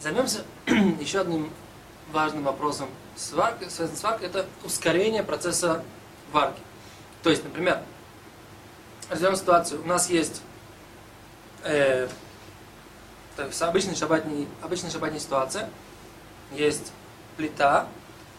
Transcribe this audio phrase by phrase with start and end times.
[0.00, 0.44] Займемся
[1.00, 1.50] еще одним
[2.12, 5.82] важным вопросом сварки, связанным с варкой, это ускорение процесса
[6.32, 6.60] варки.
[7.22, 7.82] То есть, например,
[9.10, 10.40] возьмем ситуацию, у нас есть
[11.64, 12.08] э,
[13.36, 15.68] есть обычная шабатная, обычная шабатная ситуация,
[16.52, 16.92] есть
[17.36, 17.88] плита,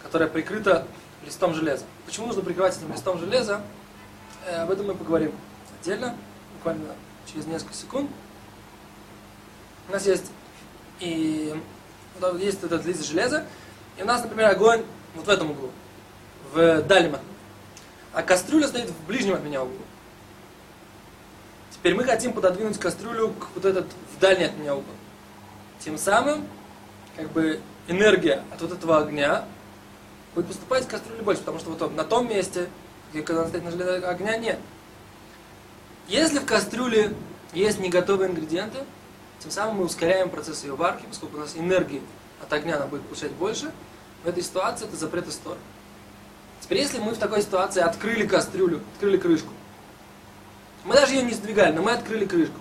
[0.02, 0.88] которая прикрыта
[1.26, 1.84] листом железа.
[2.06, 3.62] Почему нужно прикрывать этим листом железа?
[4.46, 5.34] Э, об этом мы поговорим
[5.80, 6.16] отдельно,
[6.56, 6.96] буквально
[7.32, 8.10] через несколько секунд.
[9.90, 10.32] У нас есть
[11.00, 11.56] и
[12.40, 13.46] есть этот лист железа,
[13.98, 14.84] и у нас, например, огонь
[15.16, 15.72] вот в этом углу,
[16.54, 17.28] в дальнем окне.
[18.14, 19.78] А кастрюля стоит в ближнем от меня углу.
[21.72, 24.94] Теперь мы хотим пододвинуть кастрюлю к вот этот в дальний от меня угол.
[25.80, 26.46] Тем самым,
[27.16, 29.46] как бы энергия от вот этого огня
[30.36, 32.68] будет поступать в кастрюлю больше, потому что вот на том месте,
[33.12, 34.60] где когда она стоит на железо, огня нет.
[36.08, 37.14] Если в кастрюле
[37.54, 38.80] есть не готовые ингредиенты,
[39.40, 42.02] тем самым мы ускоряем процесс ее варки, поскольку у нас энергии
[42.42, 43.72] от огня она будет получать больше.
[44.24, 45.60] В этой ситуации это запрет истории.
[46.60, 49.50] Теперь, если мы в такой ситуации открыли кастрюлю, открыли крышку,
[50.84, 52.60] мы даже ее не сдвигали, но мы открыли крышку.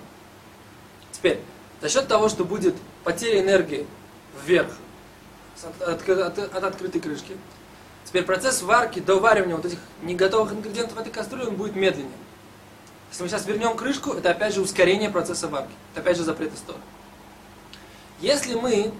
[1.12, 1.40] Теперь,
[1.80, 3.86] за счет того, что будет потеря энергии
[4.44, 4.70] вверх
[5.62, 7.36] от, от, от, от открытой крышки,
[8.04, 12.12] теперь процесс варки, доваривания вот этих неготовых ингредиентов в этой кастрюле, он будет медленнее.
[13.10, 15.72] Если мы сейчас вернем крышку, это опять же ускорение процесса варки.
[15.92, 16.80] Это опять же запрет истории.
[18.20, 18.92] Если мы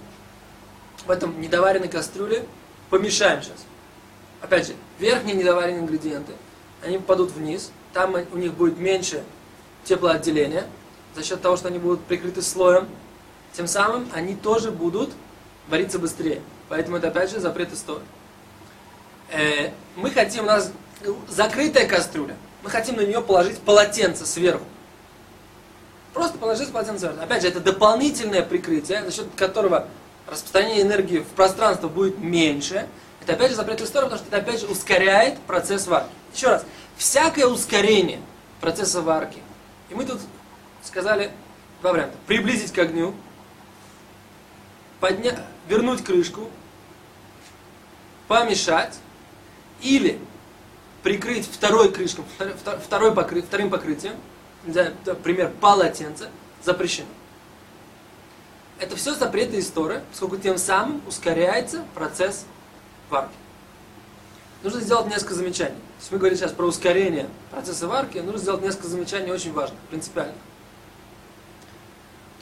[1.06, 2.47] в этом недоваренной кастрюле
[2.91, 3.65] помешаем сейчас,
[4.41, 6.33] опять же, верхние недоваренные ингредиенты,
[6.83, 9.23] они попадут вниз, там у них будет меньше
[9.84, 10.67] теплоотделения,
[11.15, 12.89] за счет того, что они будут прикрыты слоем,
[13.53, 15.11] тем самым они тоже будут
[15.69, 16.43] вариться быстрее.
[16.69, 18.03] Поэтому это опять же запрет истории.
[19.31, 20.70] Э, мы хотим, у нас
[21.28, 24.64] закрытая кастрюля, мы хотим на нее положить полотенце сверху.
[26.12, 27.22] Просто положить полотенце сверху.
[27.22, 29.87] Опять же, это дополнительное прикрытие, за счет которого
[30.27, 32.88] распространение энергии в пространство будет меньше.
[33.22, 36.10] Это опять же запрет истории, потому что это опять же ускоряет процесс варки.
[36.34, 36.65] Еще раз,
[36.97, 38.21] всякое ускорение
[38.60, 39.41] процесса варки,
[39.88, 40.21] и мы тут
[40.83, 41.31] сказали
[41.81, 42.16] два варианта.
[42.27, 43.15] Приблизить к огню,
[45.00, 45.38] подня...
[45.69, 46.49] вернуть крышку,
[48.27, 48.99] помешать,
[49.81, 50.19] или
[51.09, 52.23] прикрыть второй крышкой,
[52.85, 54.13] второй покры, вторым покрытием,
[55.07, 56.29] например, полотенце,
[56.63, 57.09] запрещено.
[58.79, 62.45] Это все запреты истории, поскольку тем самым ускоряется процесс
[63.09, 63.33] варки.
[64.63, 65.79] Нужно сделать несколько замечаний.
[65.99, 70.37] Если мы говорим сейчас про ускорение процесса варки, нужно сделать несколько замечаний очень важных, принципиальных.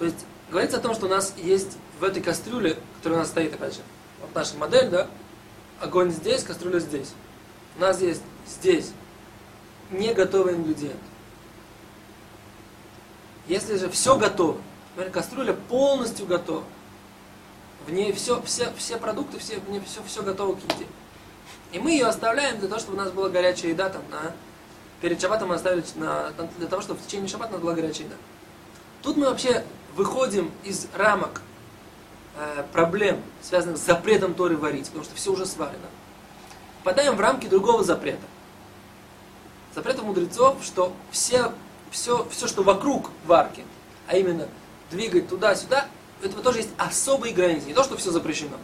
[0.00, 3.28] То есть, говорится о том, что у нас есть в этой кастрюле, которая у нас
[3.28, 3.80] стоит, опять же,
[4.20, 5.06] вот наша модель, да,
[5.80, 7.12] огонь здесь, кастрюля здесь.
[7.76, 8.92] У нас есть здесь
[9.90, 11.00] не готовый ингредиент.
[13.46, 14.58] Если же все готово,
[14.94, 16.64] например, кастрюля полностью готова,
[17.86, 20.86] в ней все, все, все продукты, все, в ней все, все готово к еде.
[21.72, 24.32] И мы ее оставляем для того, чтобы у нас была горячая еда там на...
[25.00, 28.06] Перед шабатом мы оставили на, для того, чтобы в течение шабата у нас была горячая
[28.06, 28.16] еда.
[29.02, 29.64] Тут мы вообще
[29.94, 31.42] выходим из рамок
[32.36, 35.86] э, проблем, связанных с запретом Торы варить, потому что все уже сварено.
[36.82, 38.24] Попадаем в рамки другого запрета.
[39.76, 41.52] Запрета мудрецов, что все,
[41.90, 43.62] все, все, что вокруг варки,
[44.06, 44.48] а именно
[44.90, 45.86] двигать туда-сюда,
[46.22, 47.66] этого тоже есть особые границы.
[47.66, 48.56] Не то, что все запрещено.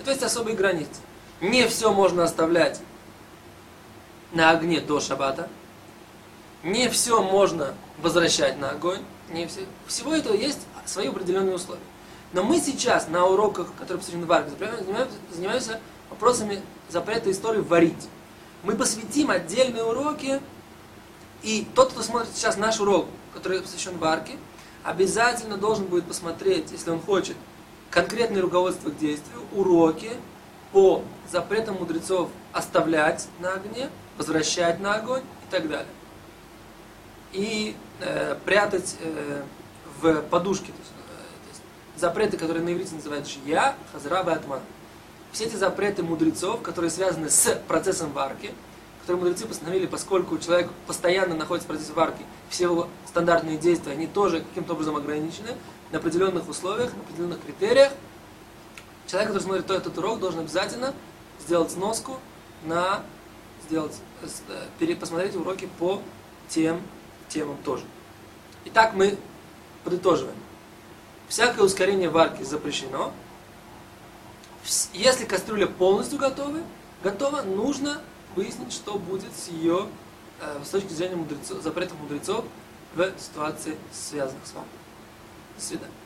[0.00, 1.02] Это есть особые границы.
[1.42, 2.80] Не все можно оставлять
[4.32, 5.50] на огне до шабата.
[6.62, 9.02] Не все можно возвращать на огонь.
[9.28, 9.66] Не все.
[9.86, 11.82] Всего этого есть свои определенные условия.
[12.32, 14.50] Но мы сейчас на уроках, которые посвящены варке,
[15.30, 18.08] занимаемся вопросами запрета истории варить.
[18.62, 20.40] Мы посвятим отдельные уроки,
[21.44, 24.38] и тот, кто смотрит сейчас наш урок, который посвящен варке,
[24.82, 27.36] обязательно должен будет посмотреть, если он хочет,
[27.90, 30.10] конкретные руководства к действию, уроки
[30.72, 35.86] по запретам мудрецов оставлять на огне, возвращать на огонь и так далее.
[37.32, 39.42] И э, прятать э,
[40.00, 40.66] в подушке.
[40.66, 41.62] То есть, э, то есть,
[42.00, 44.60] запреты, которые на иврите называют жия, хазра и атман.
[45.32, 48.54] Все эти запреты мудрецов, которые связаны с процессом варки,
[49.04, 54.06] которые мудрецы постановили, поскольку человек постоянно находится в процессе варки, все его стандартные действия, они
[54.06, 55.50] тоже каким-то образом ограничены
[55.92, 57.92] на определенных условиях, на определенных критериях.
[59.06, 60.94] Человек, который смотрит этот урок, должен обязательно
[61.38, 62.16] сделать сноску
[62.64, 63.02] на
[63.66, 63.94] сделать,
[64.80, 66.00] э, посмотреть уроки по
[66.48, 66.80] тем
[67.28, 67.84] темам тоже.
[68.64, 69.18] Итак, мы
[69.84, 70.36] подытоживаем.
[71.28, 73.12] Всякое ускорение варки запрещено.
[74.94, 76.60] Если кастрюля полностью готова,
[77.02, 78.00] готова, нужно
[78.34, 79.88] выяснить, что будет с ее,
[80.40, 82.44] э, с точки зрения мудрецов, запретов мудрецов
[82.94, 84.68] в ситуации, связанных с вами.
[85.56, 86.03] До свидания.